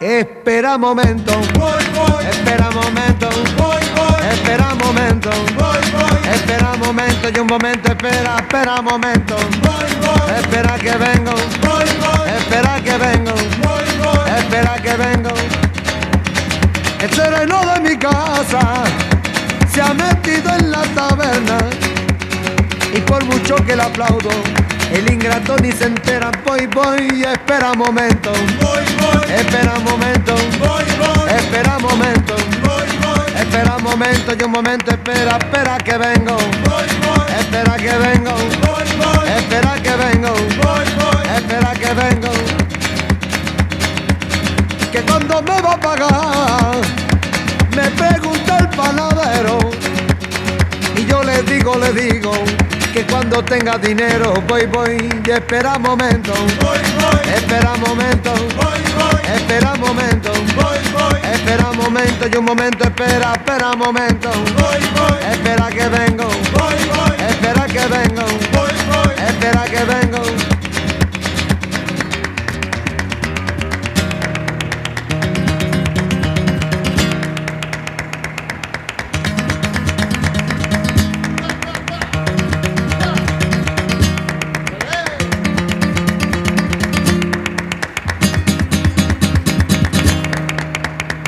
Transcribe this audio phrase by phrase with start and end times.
[0.00, 1.32] Espera momento,
[2.20, 3.28] espera momento,
[4.32, 5.30] espera momento,
[6.32, 9.36] espera momento y un momento, espera, espera momento,
[10.36, 11.34] espera que vengo,
[12.36, 13.34] espera que vengo,
[14.36, 15.30] espera que vengo.
[16.98, 18.84] El sereno de mi casa
[19.72, 21.58] se ha metido en la taberna
[22.92, 24.30] y por mucho que le aplaudo,
[24.94, 28.32] el ingrato ni se entera, voy, voy, espera momento,
[29.34, 30.34] espera momento,
[31.34, 32.36] espera momento,
[33.38, 36.36] espera momento, y un momento, espera, espera que vengo,
[37.38, 38.36] espera que vengo,
[39.36, 40.34] espera que vengo,
[41.36, 42.32] espera que vengo,
[44.92, 46.76] que cuando me va a pagar,
[47.74, 49.58] me pregunta el panadero,
[50.96, 52.32] y yo le digo, le digo,
[52.92, 56.32] que cuando tenga dinero voy, voy y espera momento,
[57.34, 58.34] espera momento,
[59.34, 60.32] espera momento,
[61.32, 64.30] espera momento y un momento, espera, espera momento,
[65.32, 66.28] espera que vengo,
[67.28, 68.26] espera que vengo,
[69.26, 70.51] espera que vengo.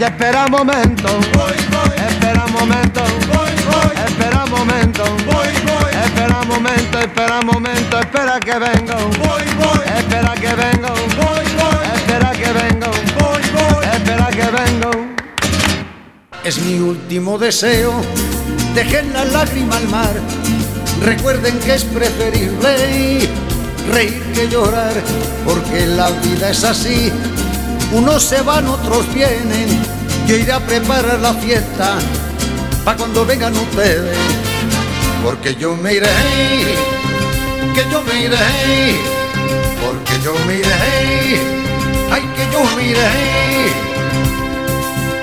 [0.04, 1.08] Espera momento,
[1.96, 3.02] espera momento,
[4.06, 5.02] espera momento,
[6.04, 9.10] espera momento, espera momento, espera que vengo,
[9.96, 10.94] espera que vengo,
[11.94, 12.90] espera que vengo,
[13.94, 14.90] espera que vengo.
[16.44, 17.94] Es mi último deseo,
[18.74, 20.12] dejen la lágrima al mar.
[21.02, 23.30] Recuerden que es preferible
[23.90, 24.92] reír que llorar,
[25.46, 27.10] porque la vida es así.
[27.92, 29.93] Unos se van, otros vienen.
[30.26, 31.98] Yo iré a preparar la fiesta
[32.84, 34.16] para cuando vengan ustedes,
[35.22, 36.08] porque yo me iré,
[37.74, 38.36] que yo me iré,
[39.82, 41.40] porque yo me iré,
[42.10, 43.94] ay que yo me iré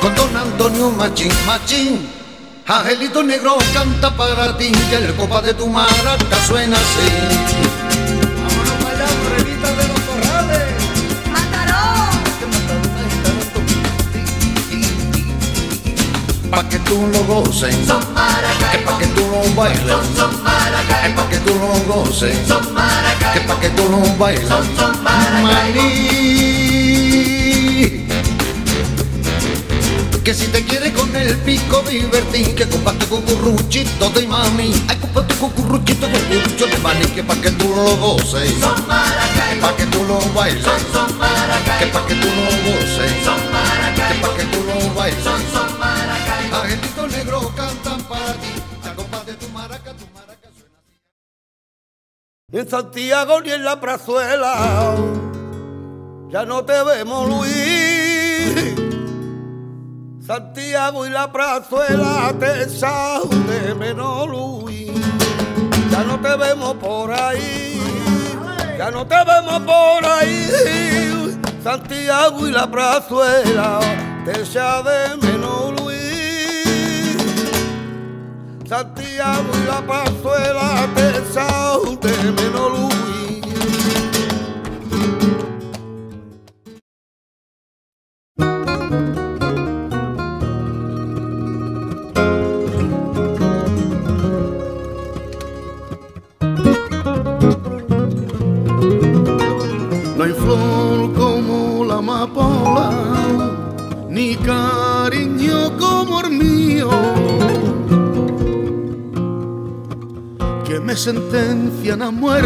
[0.02, 2.10] con don Antonio Machín, Machín.
[2.68, 7.81] Angelito Negro canta para ti, que el copa de tu maraca suena así.
[16.52, 19.80] Pa' que tú lo goces, es pa' que tú lo bailes,
[21.06, 22.38] es pa' que tú lo goces,
[23.34, 24.50] que pa' que tú lo bailes.
[25.42, 26.12] Maní.
[30.24, 34.98] Que si te quieres con el pico divertir, que compa tu cucurruchito de mami, ay
[34.98, 39.76] compa tu cucurruchito de cucurucho de mani, que pa' que tú lo goces, que pa'
[39.78, 40.66] que tú lo bailes,
[41.80, 43.12] que pa' que tú lo goces,
[43.96, 45.24] que pa' que tú lo bailes.
[46.62, 51.00] Angelito negro cantan para ti, la compa de tu maraca, tu maraca suena así.
[52.52, 54.96] En Santiago ni en la prazuela
[56.30, 58.76] ya no te vemos Luis.
[60.26, 64.92] Santiago y la prazuela te echan de menos Luis.
[65.90, 67.82] Ya no te vemos por ahí,
[68.78, 71.38] ya no te vemos por ahí.
[71.64, 73.80] Santiago y la prazuela
[74.26, 75.41] te echan de menos
[79.88, 80.11] Santiago
[112.02, 112.41] namorada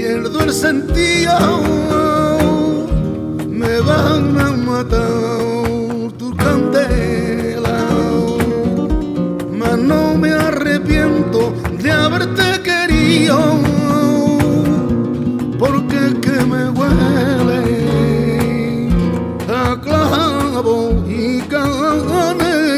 [0.00, 1.36] pierdo el sentido,
[3.46, 7.78] me van a matar tu candela.
[9.58, 11.52] Mas no me arrepiento
[11.82, 13.38] de haberte querido,
[15.58, 17.62] porque que me huele
[19.62, 22.70] a clavo y canela.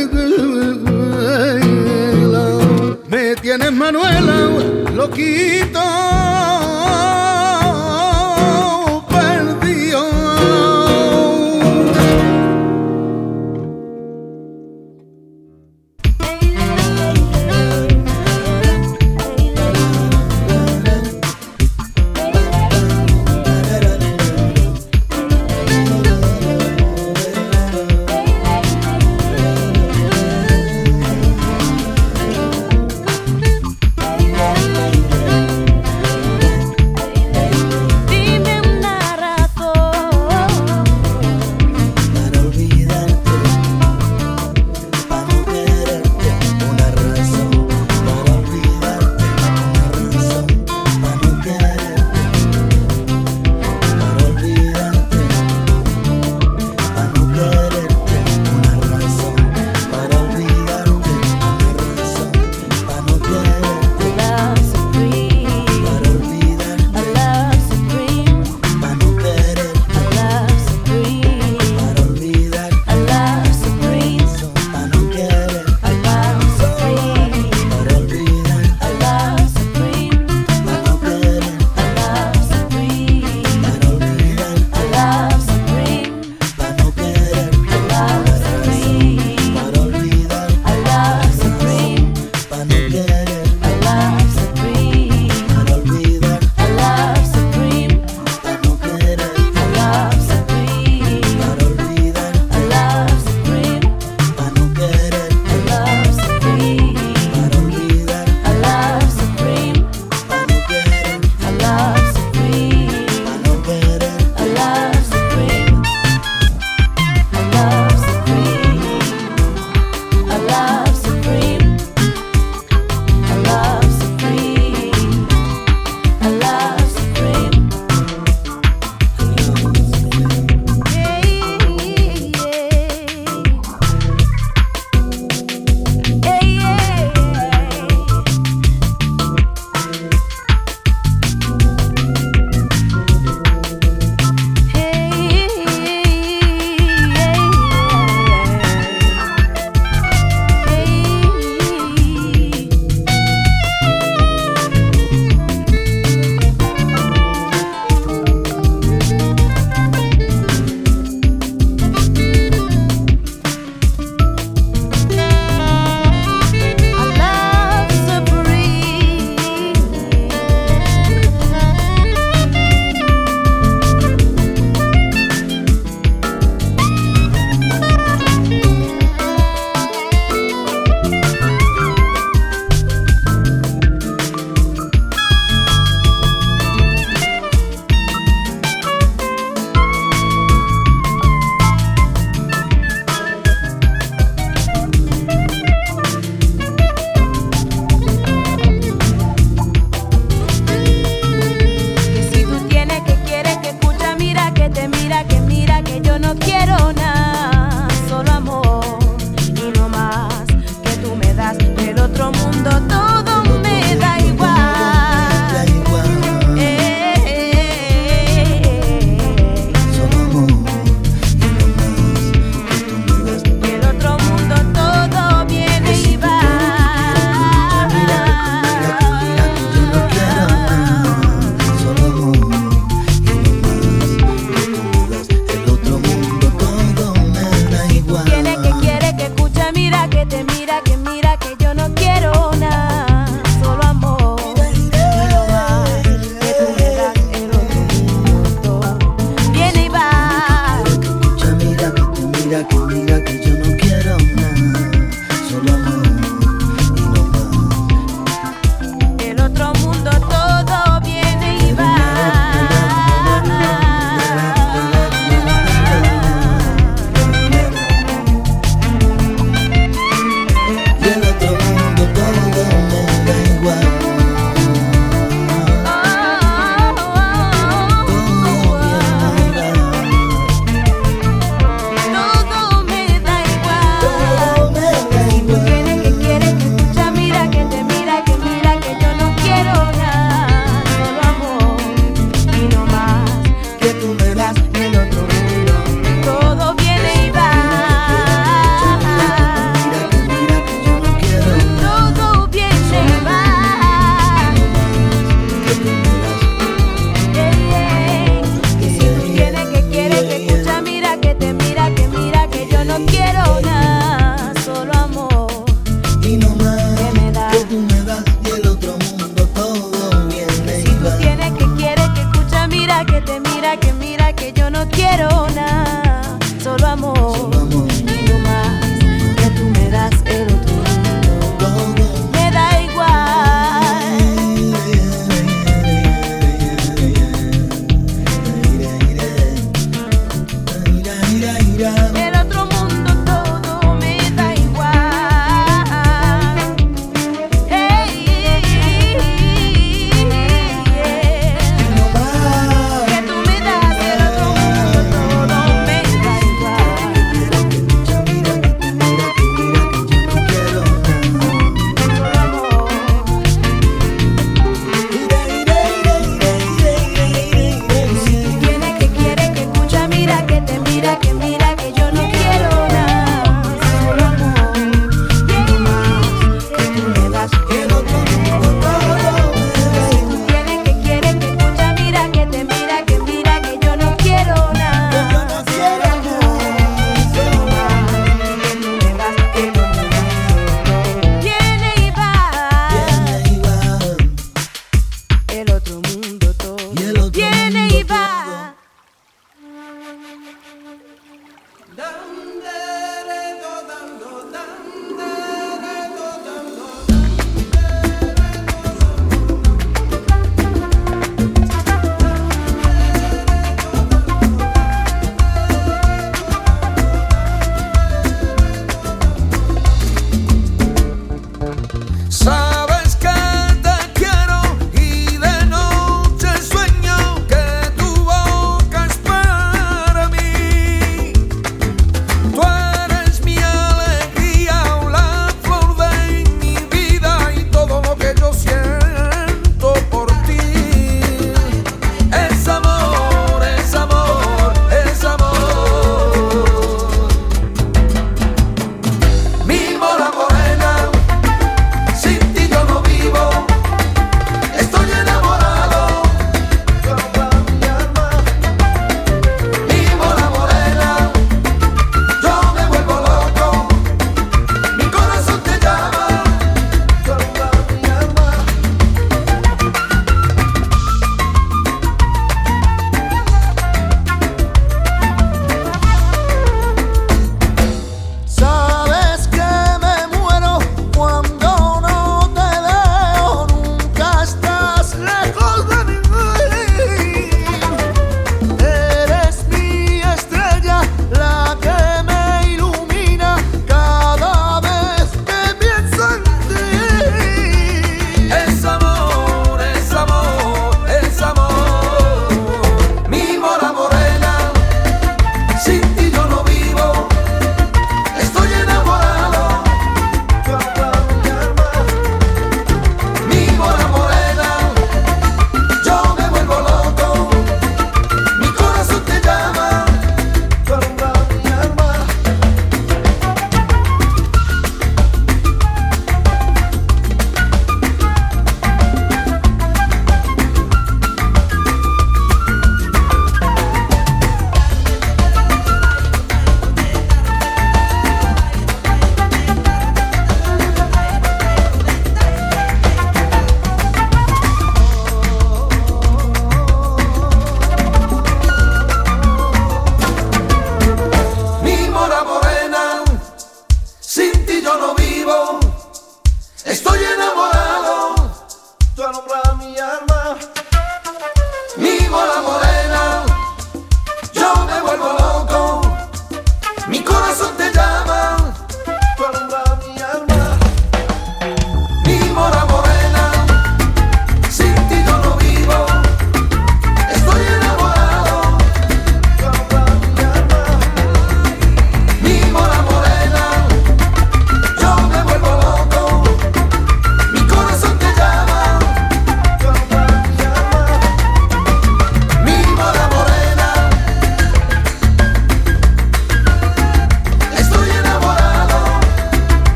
[3.09, 4.39] Me tienes Manuela,
[4.93, 5.62] loquita.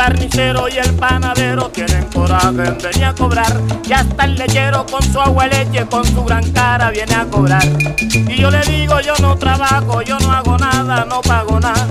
[0.00, 3.52] Carnicero y el panadero tienen coraje venir a cobrar,
[3.86, 7.62] y hasta el lechero con su agua leche, con su gran cara viene a cobrar.
[7.98, 11.86] Y yo le digo, yo no trabajo, yo no hago nada, no pago nada.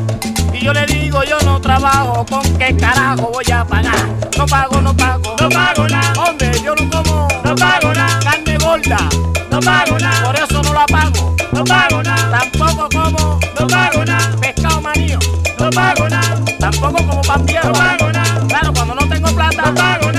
[0.51, 4.07] Y yo le digo, yo no trabajo, ¿con qué carajo voy a pagar?
[4.35, 6.13] No pago, no pago, no pago nada.
[6.17, 8.19] Hombre, yo no como, no pago nada.
[8.21, 9.09] Carne gorda,
[9.51, 10.23] no pago nada.
[10.25, 12.39] Por eso no la pago, no pago nada.
[12.39, 14.35] Tampoco como, no pago nada.
[14.41, 15.19] Pescado manío,
[15.59, 16.48] no pago nada.
[16.71, 18.47] Tampoco como pan no pago nada.
[18.47, 20.18] Claro, cuando no tengo plata, no pago nada.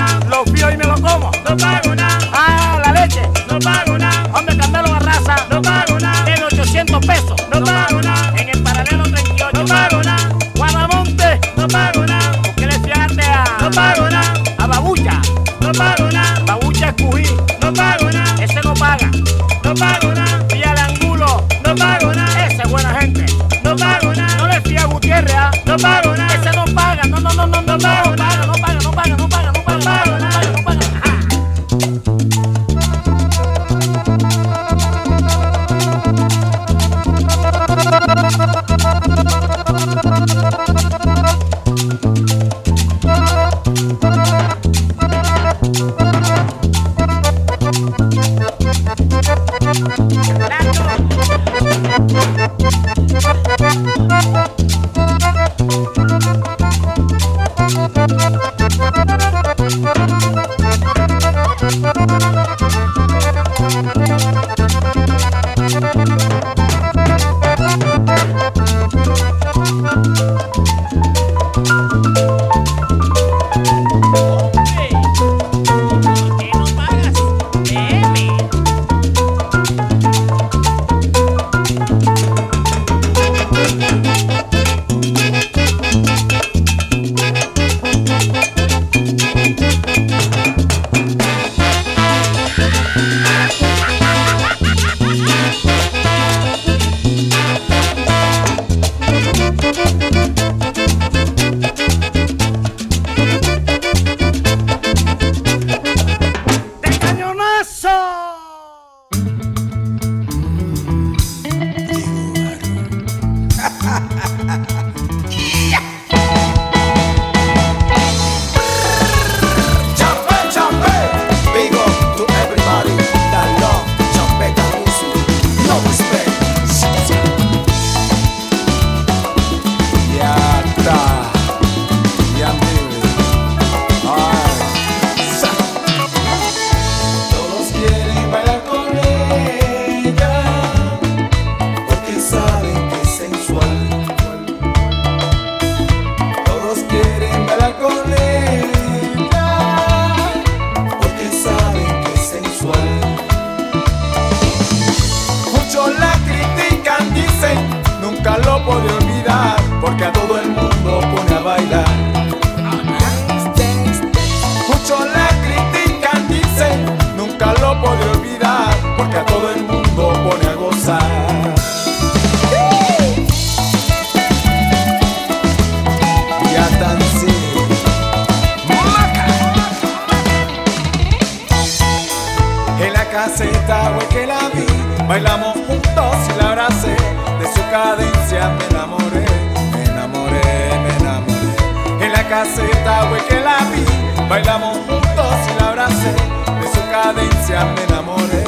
[185.20, 186.96] Bailamos juntos y la abracé.
[187.38, 189.26] De su cadencia me enamoré,
[189.72, 190.40] me enamoré,
[190.82, 192.04] me enamoré.
[192.04, 193.84] En la caseta, güey, que la vi,
[194.28, 196.12] bailamos juntos y la abracé.
[196.60, 198.44] De su cadencia me enamoré,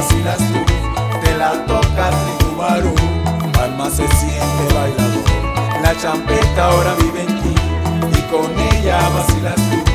[0.00, 2.94] vacilas tú, te la tocas y tu barú,
[3.62, 5.24] alma se siente bailador.
[5.82, 7.54] La champeca ahora vive en ti
[8.18, 9.89] y con ella vacilas tú.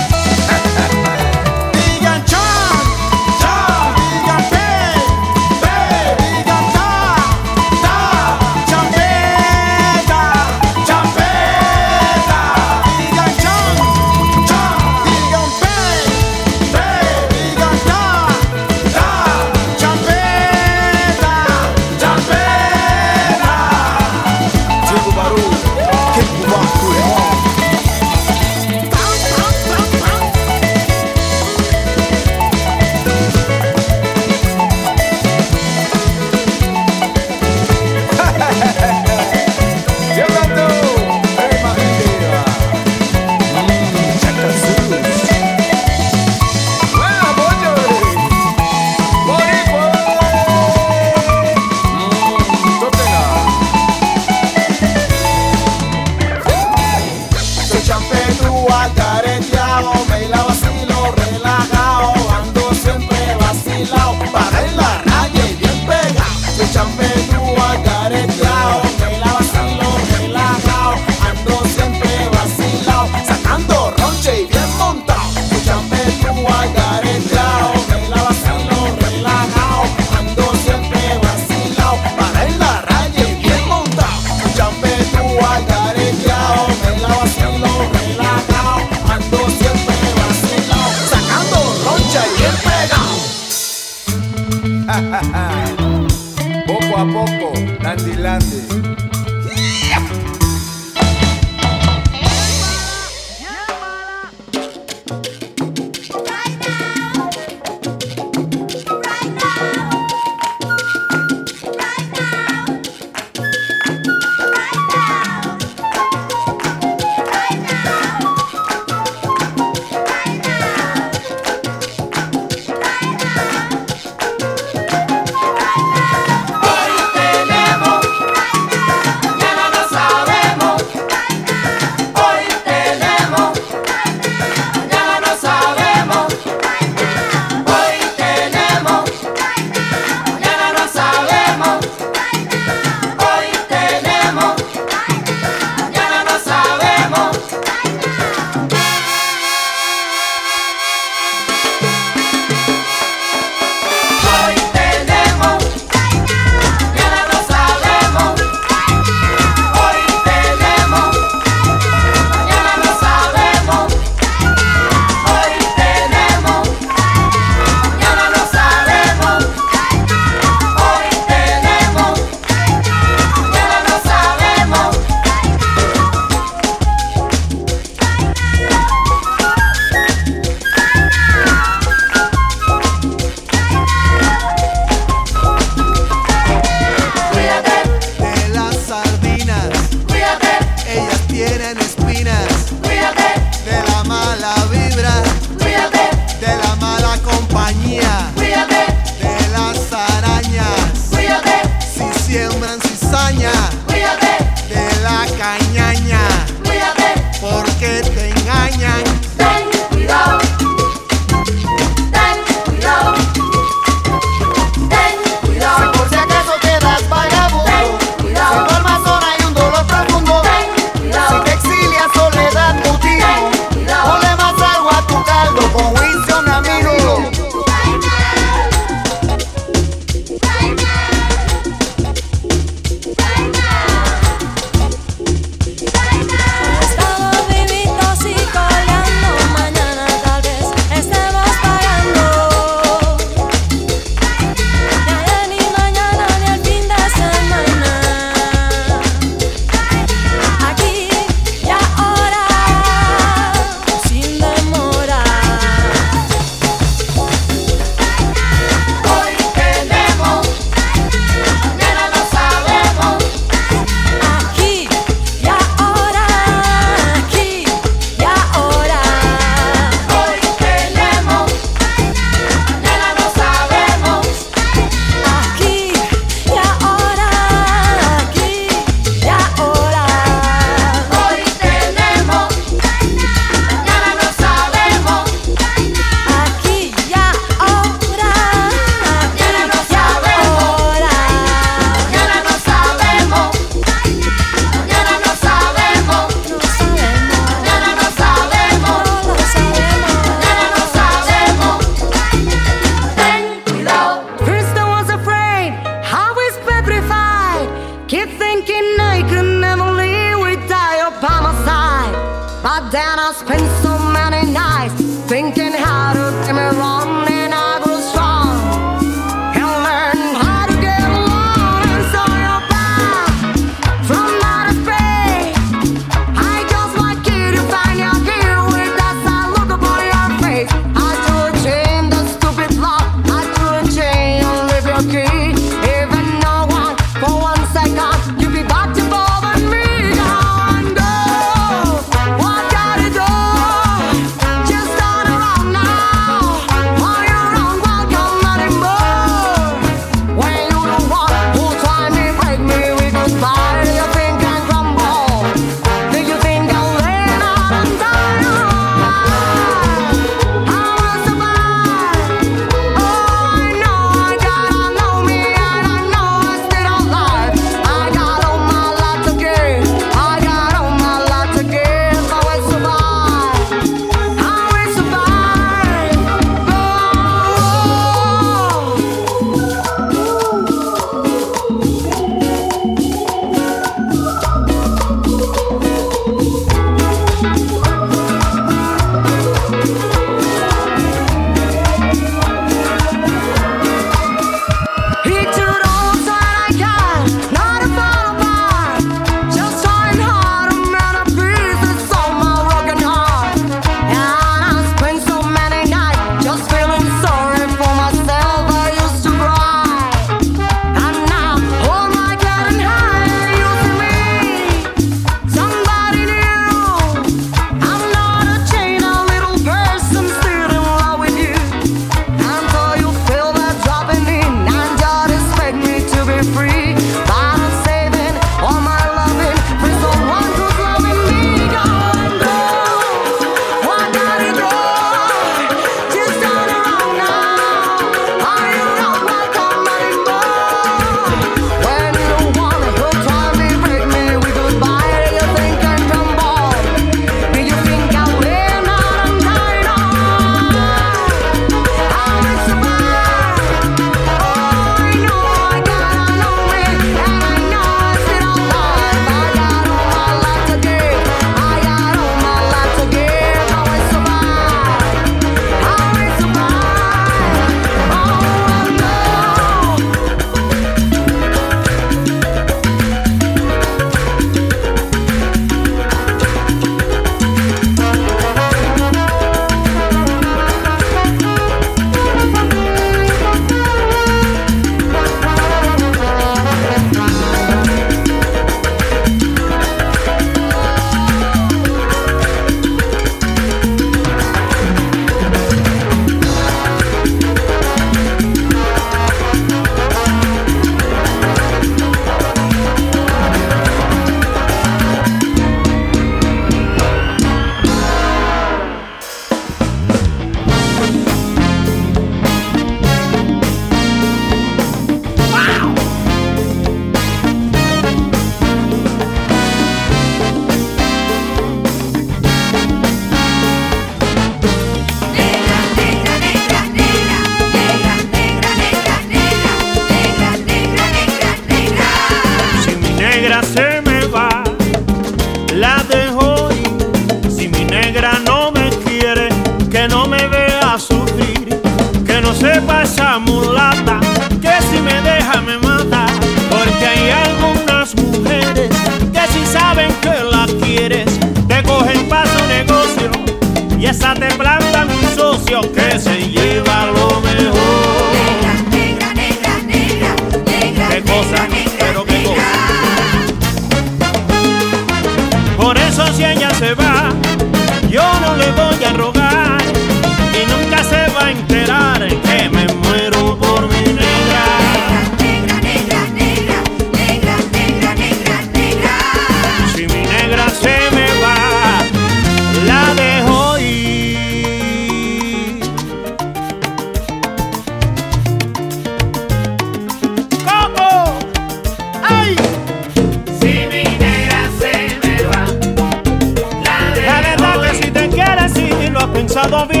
[599.61, 600.00] Casa do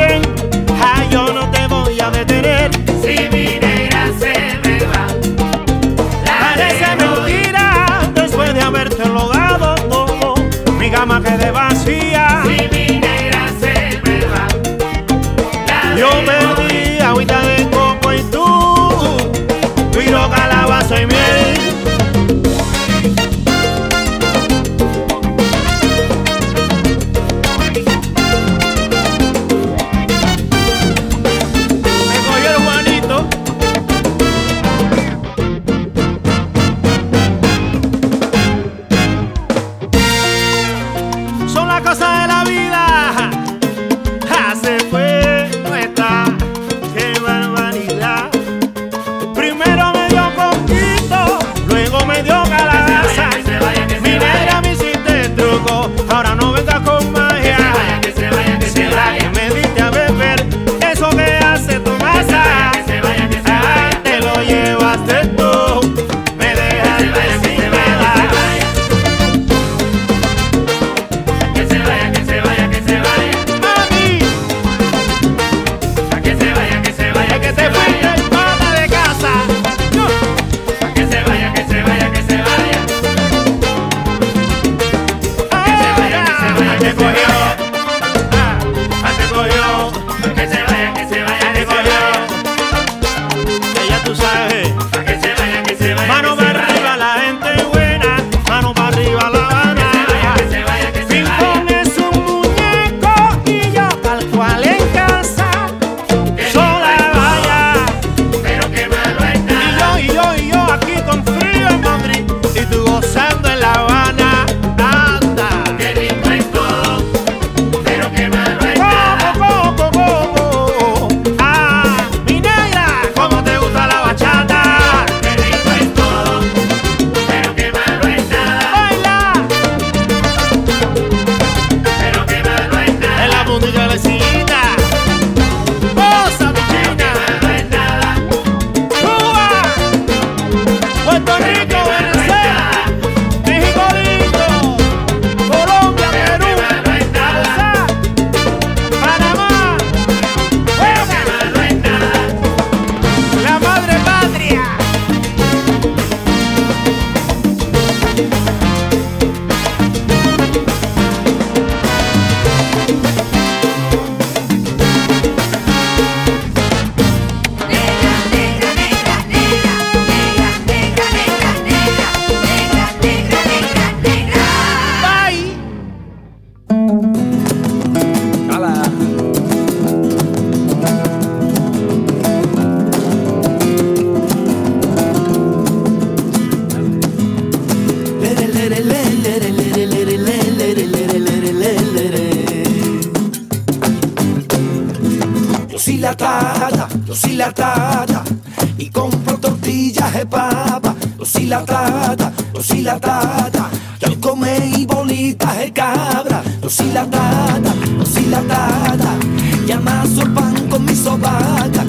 [210.21, 211.83] sorban con mi sobaca,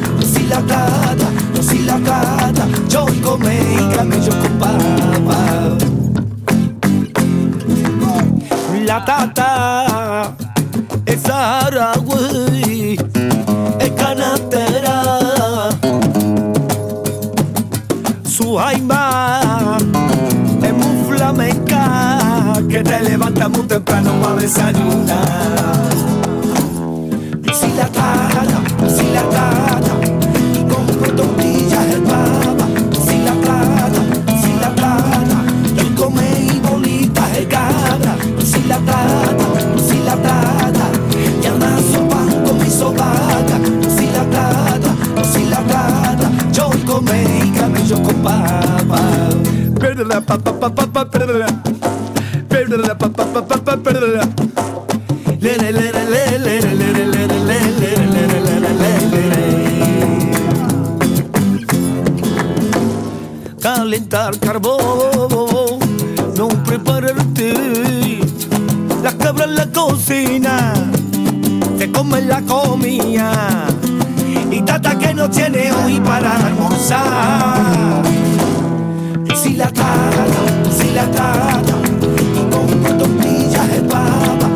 [0.48, 0.62] la
[1.54, 5.76] dosilatada, yo come y camello con papa.
[8.86, 10.34] La tata
[11.06, 12.98] es saharaui,
[13.78, 15.68] es canastera,
[18.24, 19.78] su aima
[20.62, 25.91] es muy flamenca, que te levanta muy temprano para desayunar.
[63.60, 65.80] Calentar carbón,
[66.36, 68.20] no prepararte.
[69.02, 70.74] Las cabras en la cocina,
[71.78, 73.66] se come la comida.
[74.50, 78.02] Y tata que no tiene hoy para almorzar.
[79.34, 81.74] Si la tata si la trata
[82.50, 84.48] con cuántos millas el papa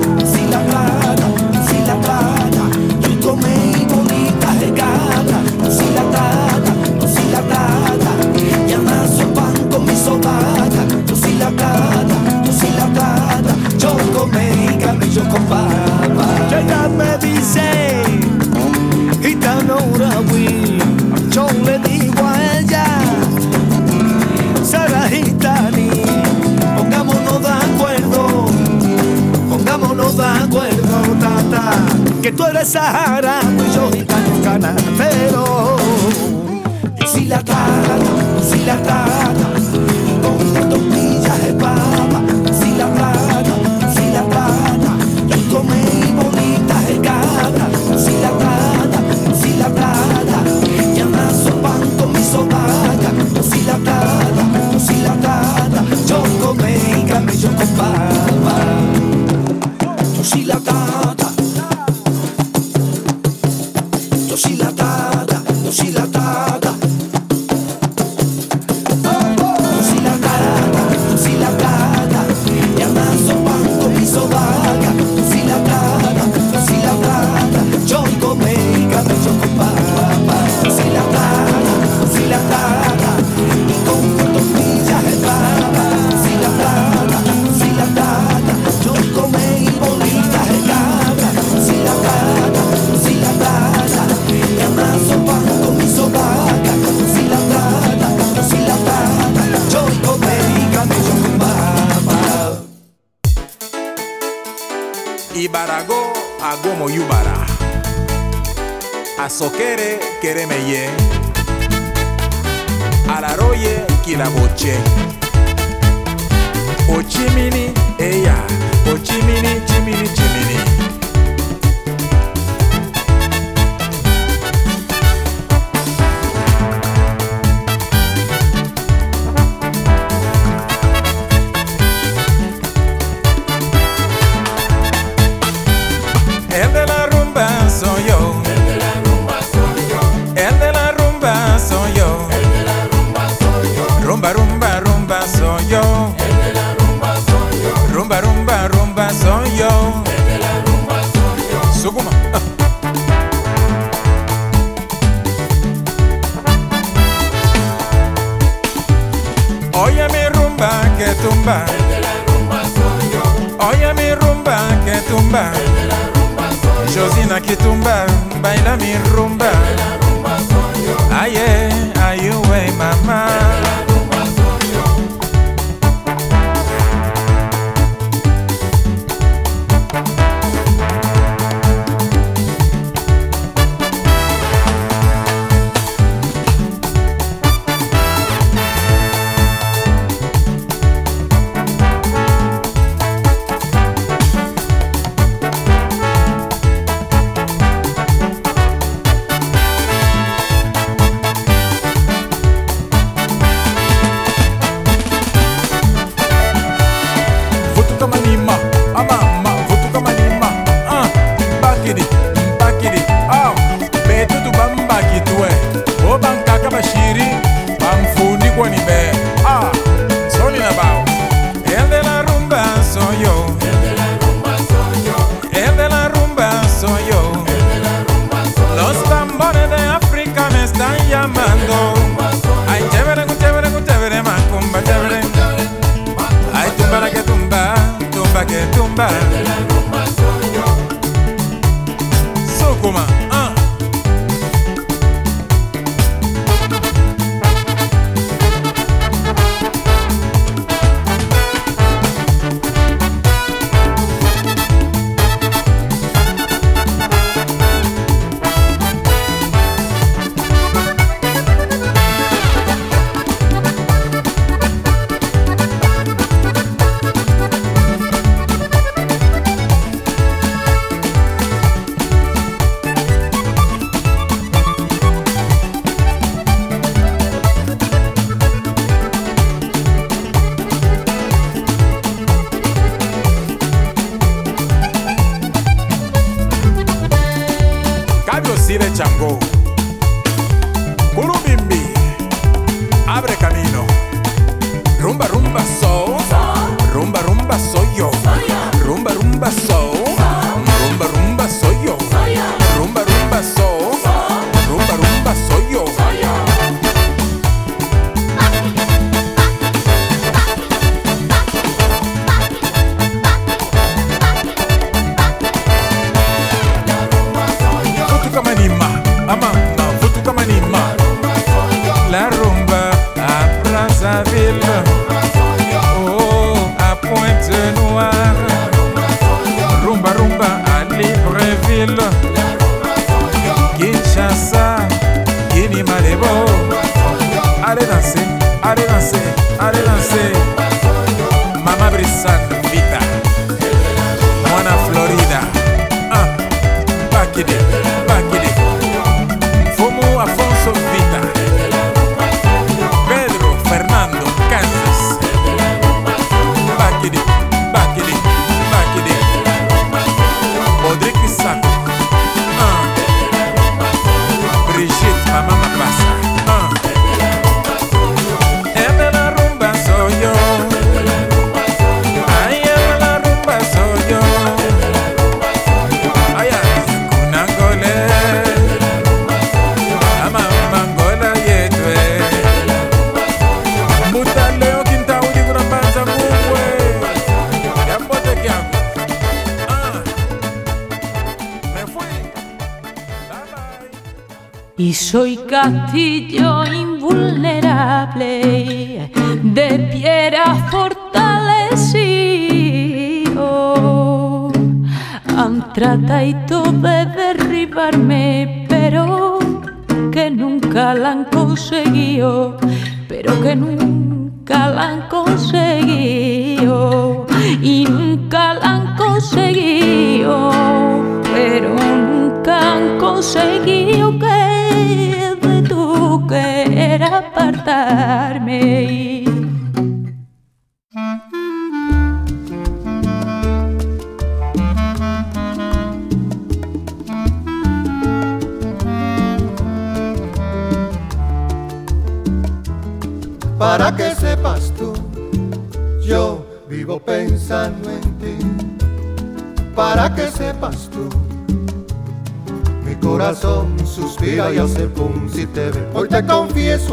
[395.91, 396.16] ti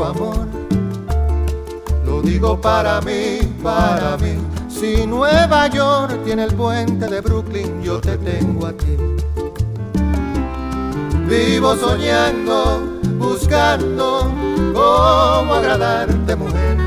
[0.05, 0.47] amor,
[2.05, 4.37] lo digo para mí, para mí.
[4.67, 8.97] Si Nueva York tiene el puente de Brooklyn, yo te tengo a ti.
[11.27, 12.81] Vivo soñando,
[13.17, 14.31] buscando
[14.73, 16.77] cómo agradarte, mujer.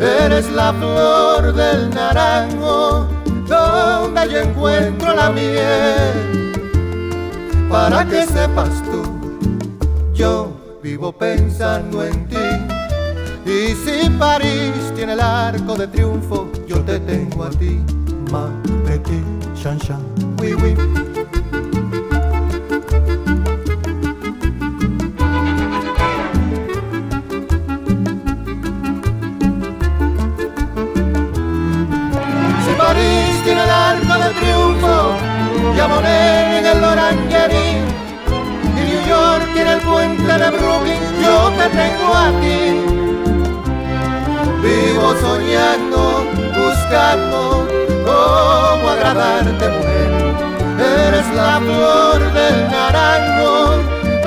[0.00, 3.08] Eres la flor del naranjo
[3.48, 6.52] donde yo encuentro la miel.
[7.68, 9.02] Para que sepas tú,
[10.14, 10.47] yo
[10.88, 12.48] vivo pensando en ti.
[13.44, 17.82] Y si París tiene el arco de triunfo, yo te tengo a ti,
[18.32, 18.48] ma
[18.86, 19.24] petit
[19.60, 20.02] chan chan,
[20.38, 20.74] oui oui.
[32.64, 34.94] Si París tiene el arco de triunfo,
[35.76, 35.86] ya
[41.58, 42.60] te tengo a ti.
[44.62, 46.00] Vivo soñando,
[46.58, 47.66] buscando
[48.06, 50.10] cómo agradarte, mujer.
[50.78, 53.52] Eres la flor del naranjo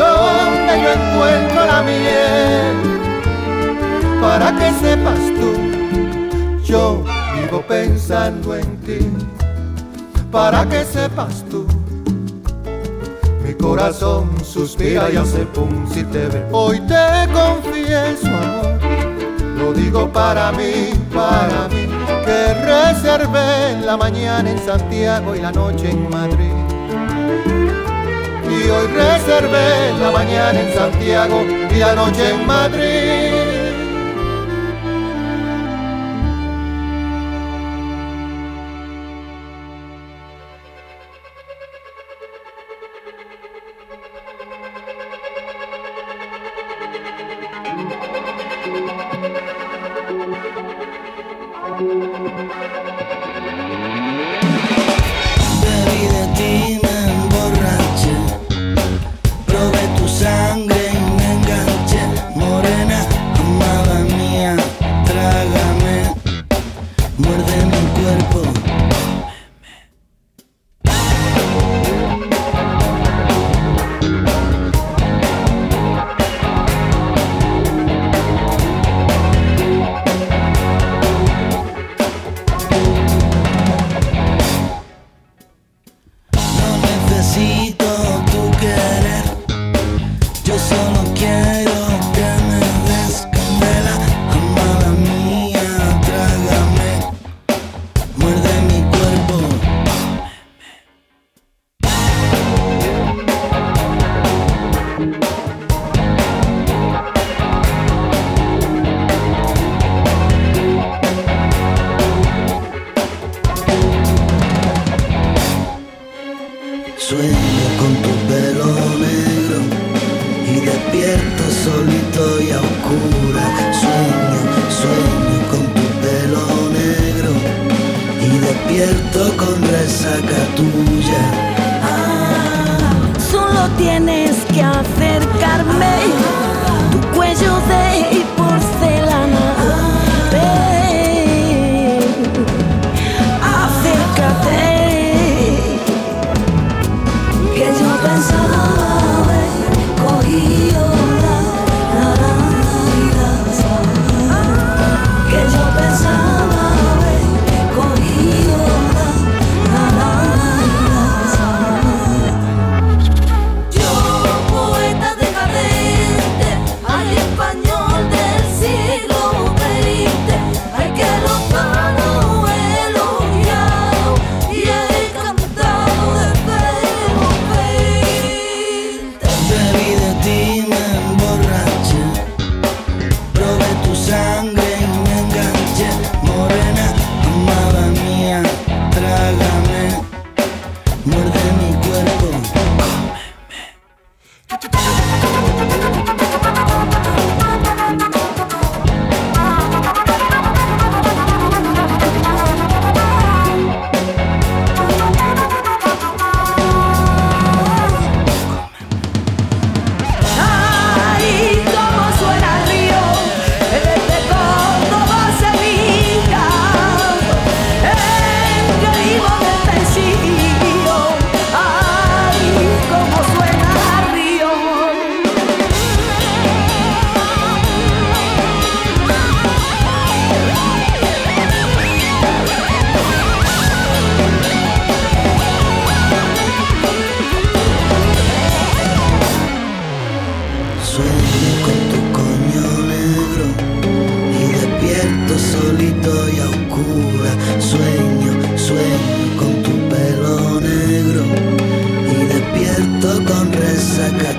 [0.01, 2.75] donde yo encuentro la miel.
[4.21, 5.51] Para que sepas tú,
[6.63, 7.03] yo
[7.35, 8.99] vivo pensando en ti.
[10.31, 11.67] Para que sepas tú,
[13.61, 16.45] corazón suspira y hace pum si te ve.
[16.51, 18.71] Hoy te confieso, amor
[19.61, 21.87] lo digo para mí, para mí,
[22.25, 26.51] que reservé la mañana en Santiago y la noche en Madrid.
[28.49, 31.43] Y hoy reservé la mañana en Santiago
[31.73, 32.90] y la noche en Madrid.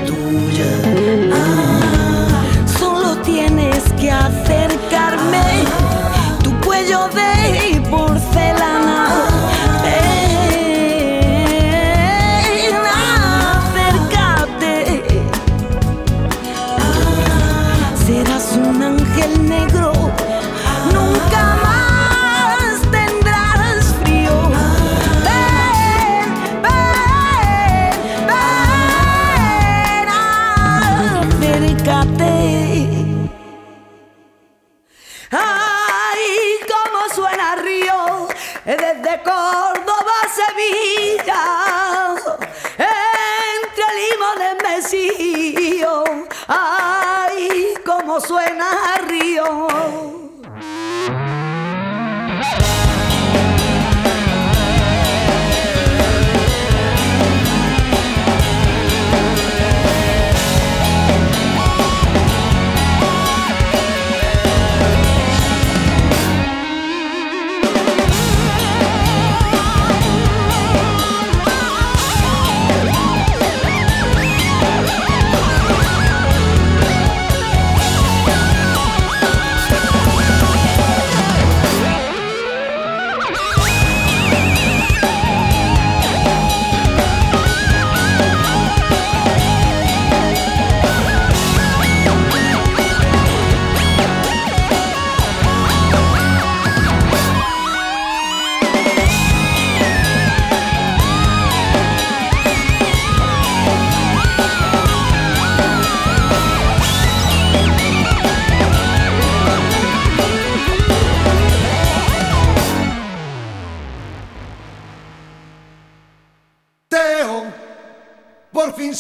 [0.07, 0.15] 独
[0.51, 0.92] 人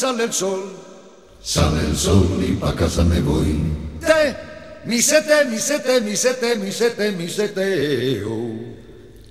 [0.02, 0.62] sale el sol.
[1.40, 3.54] Sale el sol y pa' casa me voy.
[4.00, 4.36] Te,
[4.84, 8.36] mi sete, mi sete, mi sete, mi sete, mi seteo.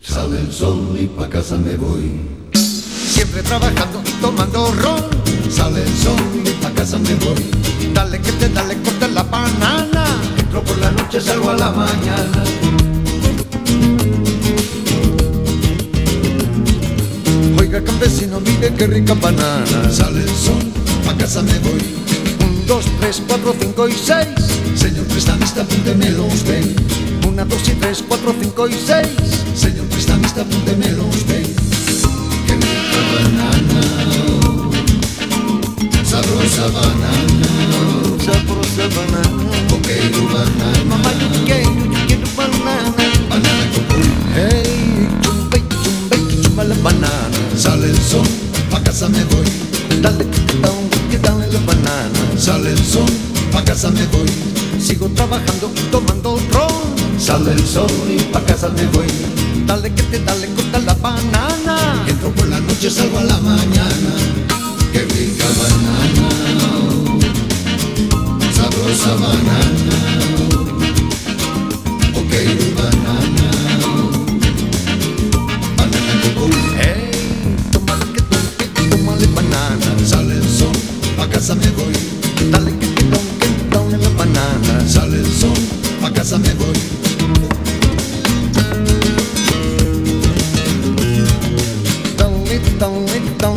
[0.02, 2.10] Sale el sol y pa' casa me voy.
[2.54, 5.04] Siempre trabajando y tomando ron.
[5.50, 7.52] Sale el sol y pa' casa me voy.
[7.94, 10.06] Dale que te dale, corta la banana.
[10.38, 12.44] Entro por la noche, salgo a la mañana.
[17.74, 19.90] Oiga campesino, mire qué rica banana.
[19.90, 20.62] Sale el sol,
[21.10, 21.82] a casa me voy.
[22.44, 24.28] Un, dos, tres, cuatro, cinco y seis.
[24.76, 26.76] Señor prestamista, apúnteme los ven.
[27.26, 29.08] Una, dos y tres, cuatro, cinco y seis.
[29.56, 31.48] Señor prestamista, apúnteme los ven.
[32.46, 33.82] Qué rica banana.
[36.04, 37.48] Sabrosa banana.
[38.20, 39.50] Sabrosa banana.
[39.70, 40.84] Coquero banana.
[40.90, 42.92] Mamá, yo quiero, yo quiero banana.
[43.30, 44.34] Banana con pulmón.
[44.36, 44.61] Hey.
[46.84, 47.38] Banana.
[47.56, 48.28] Sale el sol,
[48.70, 49.46] pa' casa me voy.
[50.02, 50.26] Dale,
[50.62, 52.20] dale, que dale la banana.
[52.38, 53.10] Sale el sol,
[53.52, 54.30] pa' casa me voy.
[54.80, 57.20] Sigo trabajando, tomando ron.
[57.20, 59.08] Sale el sol y pa' casa me voy.
[59.66, 62.04] Dale, que te dale, corta la banana.
[62.08, 64.12] Entro por la noche, salgo a la mañana.
[64.92, 66.30] Qué rica banana,
[68.54, 69.98] sabrosa banana,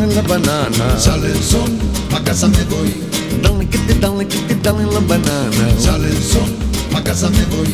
[0.04, 0.98] dale la banana.
[0.98, 1.70] Sale el sol,
[2.10, 2.94] pa' casa me voy.
[3.42, 5.64] Dale, que te dale, que te dale la banana.
[5.78, 6.50] Sale el sol,
[6.92, 7.68] pa' casa me voy.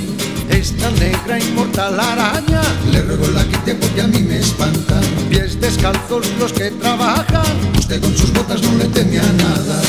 [0.48, 2.62] Esta negra inmortal araña.
[2.90, 5.00] Le ruego la quite porque a mí me espanta.
[5.28, 7.46] Pies descalzos los que trabajan.
[7.78, 9.80] Usted con sus botas no le temía nada.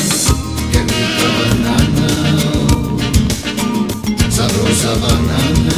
[0.71, 2.07] Qué rica banana,
[4.29, 5.75] sabrosa banana,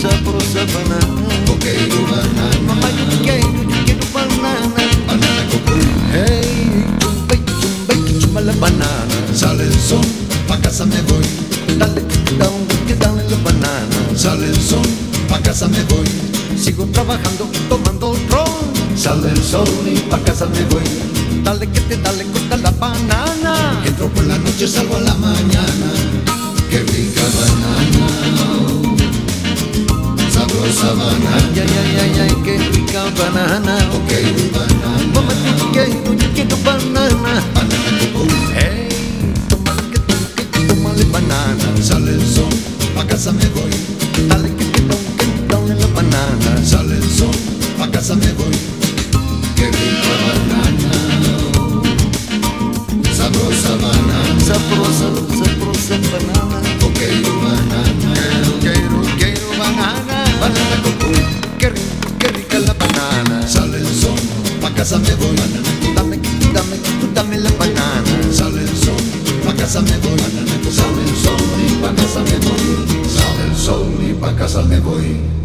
[0.00, 1.46] Sabrosa banana.
[1.46, 5.31] coqueiro banana, Mamá, yo quiero, yo quiero banana.
[6.12, 9.16] Hey, chumba, y chumba, y la banana.
[9.34, 10.04] Sale el sol,
[10.48, 11.24] pa' casa me voy.
[11.78, 12.02] Dale,
[12.38, 13.96] dale, que dale la banana.
[14.16, 14.86] Sale el sol,
[15.28, 16.06] pa' casa me voy.
[16.56, 18.96] Sigo trabajando, tomando ron.
[18.96, 20.84] Sale el sol y pa' casa me voy.
[21.44, 23.82] Dale, que te dale, corta la banana.
[23.84, 25.88] Entro por la noche, salgo a la mañana.
[26.70, 28.71] Qué rica banana,
[30.52, 33.78] sabrosa banana, Ay, ay, ay, ay, qué rica banana.
[33.90, 35.32] coqueiro banana, Mamá,
[35.72, 37.42] quiero, yo quiero banana.
[37.54, 37.80] banana
[38.54, 38.88] Hey,
[39.48, 41.82] tómale, que tómale, que tómale banana.
[41.82, 42.52] Sale el sol,
[42.94, 43.70] pa' casa me voy.
[44.28, 46.64] Dale, que te que dale la banana.
[46.64, 47.34] Sale el sol,
[47.78, 48.56] pa' casa me voy.
[49.56, 50.90] Qué rica banana,
[53.16, 56.60] sabrosa banana, Sabrosa, sabrosa banana.
[56.80, 57.41] coqueiro
[61.02, 63.46] con Qué rico, qué rica la banana.
[63.46, 64.18] Sale el sol,
[64.60, 65.36] pa' casa me voy.
[65.94, 66.18] Dame,
[66.52, 66.76] dame,
[67.14, 68.32] dame la banana.
[68.32, 69.02] Sale el sol,
[69.44, 70.18] pa' casa me voy.
[70.70, 73.08] Sale el sol y pa' casa me voy.
[73.08, 75.41] Sale el sol y pa' casa me voy.